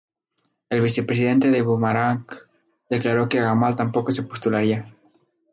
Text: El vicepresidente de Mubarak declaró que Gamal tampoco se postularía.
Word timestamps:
El 0.71 0.81
vicepresidente 0.81 1.51
de 1.51 1.61
Mubarak 1.61 2.49
declaró 2.89 3.29
que 3.29 3.39
Gamal 3.39 3.75
tampoco 3.75 4.11
se 4.11 4.23
postularía. 4.23 4.91